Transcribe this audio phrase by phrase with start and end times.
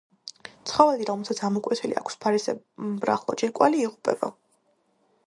[0.69, 4.33] ცხოველი, რომელსაც ამოკვეთილი აქვს ფარისებრახლო ჯირკვალი, იღუპება.